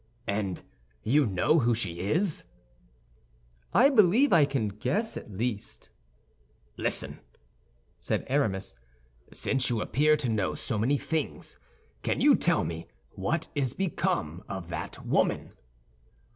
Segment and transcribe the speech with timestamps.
[0.25, 0.63] "And
[1.03, 2.45] you know who she is?"
[3.71, 5.91] "I believe I can guess, at least."
[6.75, 7.19] "Listen!"
[7.99, 8.75] said Aramis.
[9.31, 11.59] "Since you appear to know so many things,
[12.01, 15.53] can you tell me what is become of that woman?"